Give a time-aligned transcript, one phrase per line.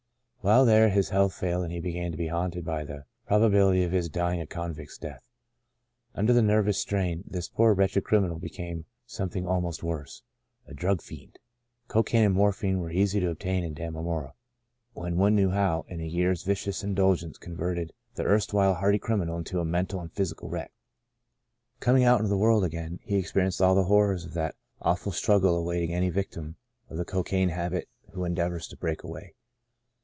[0.43, 3.83] While there his health failed and he began to be haunted by the probabil ity
[3.83, 5.21] of his dying a convict's death.
[6.15, 10.23] Under the nervous strain, this poor wretched crimi nal became something almost worse—
[10.67, 11.37] a drug fiend.
[11.87, 14.31] Cocaine and morphine were easy to loo Sons of Ishmael obtain in Damemora,
[14.93, 19.59] when one knew how, and a year's vicious indulgence converted the erstwhile hardy criminal into
[19.59, 20.71] a mental and physical wreck.
[21.79, 25.11] Coming out into the world again, he ex perienced all the horrors of that awful
[25.11, 26.55] strug gle awaiting any victim
[26.89, 29.35] of the cocaine habit who endeavours to" break away."